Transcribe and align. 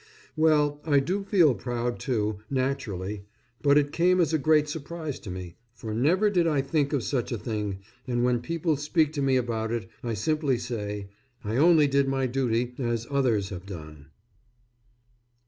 Well, 0.35 0.81
I 0.83 0.99
do 0.99 1.23
feel 1.23 1.53
proud, 1.53 1.99
too, 1.99 2.39
naturally; 2.49 3.25
but 3.61 3.77
it 3.77 3.91
came 3.91 4.19
as 4.19 4.33
a 4.33 4.39
great 4.39 4.67
surprise 4.67 5.19
to 5.19 5.29
me, 5.29 5.57
for 5.75 5.93
never 5.93 6.31
did 6.31 6.47
I 6.47 6.59
think 6.63 6.91
of 6.91 7.03
such 7.03 7.31
a 7.31 7.37
thing; 7.37 7.81
and 8.07 8.23
when 8.23 8.39
people 8.39 8.77
speak 8.77 9.13
to 9.13 9.21
me 9.21 9.35
about 9.35 9.71
it, 9.71 9.87
I 10.03 10.15
simply 10.15 10.57
say, 10.57 11.09
"I 11.43 11.57
only 11.57 11.85
did 11.85 12.07
my 12.07 12.25
duty, 12.25 12.73
as 12.79 13.05
others 13.11 13.49
have 13.49 13.67
done." 13.67 14.07